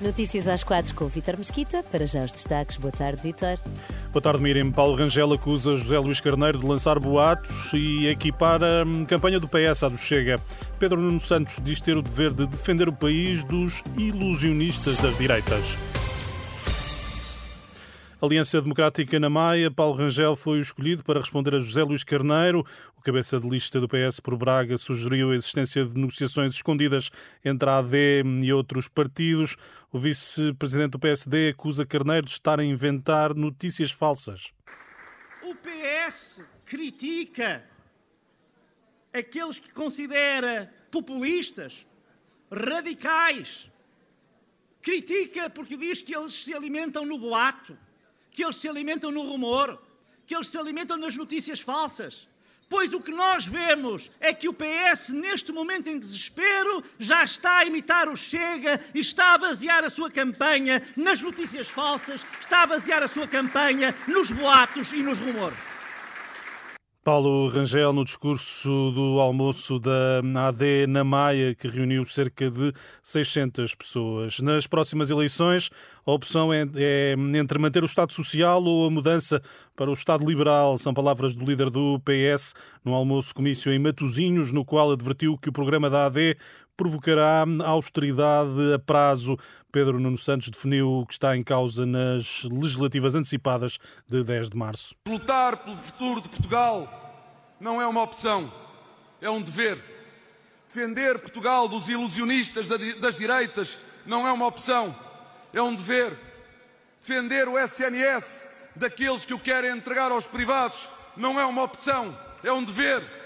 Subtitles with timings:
[0.00, 1.82] Notícias às quatro com o Vitor Mesquita.
[1.82, 2.78] Para já os destaques.
[2.78, 3.58] Boa tarde, Vitor.
[4.10, 4.70] Boa tarde, Miriam.
[4.70, 9.46] Paulo Rangel acusa José Luís Carneiro de lançar boatos e equipar a hum, campanha do
[9.46, 10.40] PS à do Chega.
[10.78, 15.76] Pedro Nuno Santos diz ter o dever de defender o país dos ilusionistas das direitas.
[18.22, 22.62] Aliança Democrática na Maia, Paulo Rangel foi o escolhido para responder a José Luís Carneiro.
[22.94, 27.10] O cabeça de lista do PS por Braga sugeriu a existência de negociações escondidas
[27.42, 27.96] entre a AD
[28.42, 29.56] e outros partidos.
[29.90, 34.52] O vice-presidente do PSD acusa Carneiro de estar a inventar notícias falsas.
[35.42, 37.64] O PS critica
[39.14, 41.86] aqueles que considera populistas,
[42.52, 43.70] radicais.
[44.82, 47.78] Critica porque diz que eles se alimentam no boato
[48.30, 49.80] que eles se alimentam no rumor,
[50.26, 52.28] que eles se alimentam nas notícias falsas.
[52.68, 57.58] Pois o que nós vemos é que o PS, neste momento em desespero, já está
[57.58, 62.62] a imitar o Chega e está a basear a sua campanha nas notícias falsas, está
[62.62, 65.58] a basear a sua campanha nos boatos e nos rumores.
[67.02, 73.74] Paulo Rangel, no discurso do almoço da AD na Maia, que reuniu cerca de 600
[73.74, 74.38] pessoas.
[74.40, 75.70] Nas próximas eleições,
[76.04, 79.40] a opção é, é, entre manter o Estado Social ou a mudança
[79.74, 80.76] para o Estado Liberal.
[80.76, 85.52] São palavras do líder do PS no almoço-comício em Matosinhos, no qual advertiu que o
[85.52, 86.36] programa da AD
[86.80, 89.36] provocará austeridade a prazo.
[89.70, 93.78] Pedro Nuno Santos definiu o que está em causa nas legislativas antecipadas
[94.08, 94.94] de 10 de março.
[95.06, 96.88] Lutar pelo futuro de Portugal
[97.60, 98.50] não é uma opção,
[99.20, 99.78] é um dever.
[100.66, 104.96] Defender Portugal dos ilusionistas das direitas não é uma opção,
[105.52, 106.16] é um dever.
[106.98, 112.50] Defender o SNS daqueles que o querem entregar aos privados não é uma opção, é
[112.50, 113.19] um dever.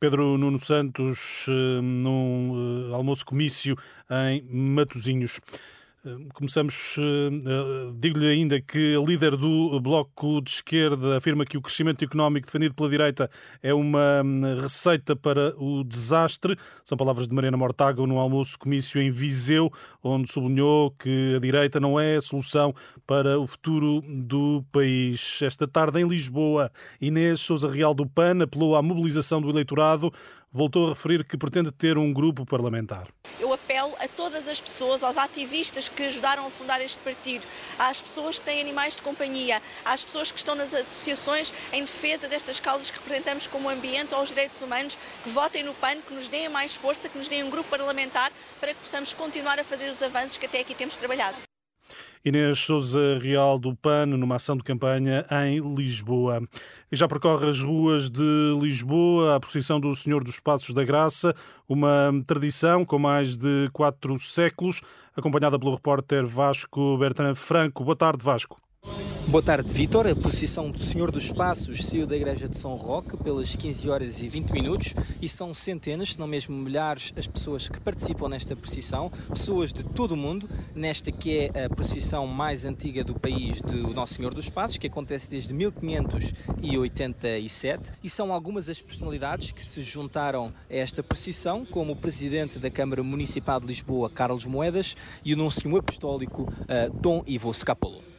[0.00, 3.76] Pedro Nuno Santos, eh, num eh, almoço-comício
[4.10, 5.38] em Matosinhos.
[6.32, 11.60] Começamos, eh, eh, digo-lhe ainda que a líder do Bloco de Esquerda afirma que o
[11.60, 13.28] crescimento económico defendido pela direita
[13.62, 16.56] é uma hum, receita para o desastre.
[16.86, 19.70] São palavras de Mariana Mortágua no almoço comício em Viseu,
[20.02, 22.74] onde sublinhou que a direita não é a solução
[23.06, 25.42] para o futuro do país.
[25.42, 30.10] Esta tarde em Lisboa, Inês Souza Real do PAN apelou à mobilização do eleitorado,
[30.50, 33.06] voltou a referir que pretende ter um grupo parlamentar.
[33.70, 37.46] Apelo a todas as pessoas, aos ativistas que ajudaram a fundar este partido,
[37.78, 42.26] às pessoas que têm animais de companhia, às pessoas que estão nas associações em defesa
[42.26, 46.00] destas causas que representamos como o ambiente ou os direitos humanos, que votem no PAN,
[46.00, 49.60] que nos deem mais força, que nos deem um grupo parlamentar para que possamos continuar
[49.60, 51.49] a fazer os avanços que até aqui temos trabalhado.
[52.22, 56.42] Inês Souza Real do PAN, numa ação de campanha em Lisboa.
[56.92, 61.34] E já percorre as ruas de Lisboa a procissão do Senhor dos Passos da Graça,
[61.66, 64.82] uma tradição com mais de quatro séculos,
[65.16, 67.84] acompanhada pelo repórter Vasco Bertrand Franco.
[67.84, 68.60] Boa tarde, Vasco.
[69.30, 70.08] Boa tarde, Vitor.
[70.08, 74.20] A procissão do Senhor dos Passos saiu da Igreja de São Roque pelas 15 horas
[74.24, 74.92] e 20 minutos
[75.22, 79.84] e são centenas, se não mesmo milhares, as pessoas que participam nesta procissão, pessoas de
[79.84, 84.34] todo o mundo, nesta que é a procissão mais antiga do país do Nosso Senhor
[84.34, 90.74] dos Passos, que acontece desde 1587 e são algumas as personalidades que se juntaram a
[90.74, 95.76] esta procissão, como o Presidente da Câmara Municipal de Lisboa, Carlos Moedas, e o Núncio
[95.76, 98.09] Apostólico, uh, Dom Ivo Scapolo.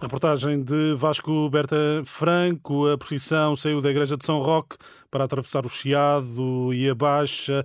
[0.00, 2.86] Reportagem de Vasco Berta Franco.
[2.86, 4.76] A procissão saiu da Igreja de São Roque
[5.10, 7.64] para atravessar o Chiado e a Baixa,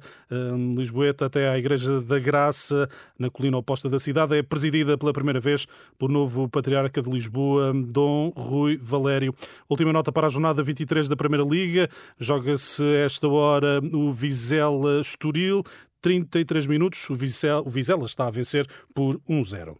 [0.75, 2.89] Lisboeta, até à Igreja da Graça,
[3.19, 4.35] na colina oposta da cidade.
[4.35, 5.67] É presidida pela primeira vez
[5.97, 9.33] pelo novo Patriarca de Lisboa, Dom Rui Valério.
[9.69, 11.87] Última nota para a jornada 23 da Primeira Liga.
[12.17, 15.63] Joga-se esta hora o Vizela Estoril.
[16.01, 17.09] 33 minutos.
[17.09, 19.77] O Vizela está a vencer por 1-0.